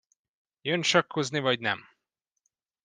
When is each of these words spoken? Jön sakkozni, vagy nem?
Jön 0.61 0.81
sakkozni, 0.83 1.39
vagy 1.39 1.59
nem? 1.59 1.87